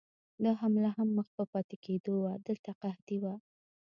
دا 0.43 0.51
حمله 0.61 0.89
هم 0.97 1.09
مخ 1.17 1.27
په 1.37 1.43
پاتې 1.51 1.75
کېدو 1.85 2.13
وه، 2.23 2.31
دلته 2.47 2.69
قحطي 2.81 3.17
وه. 3.23 3.35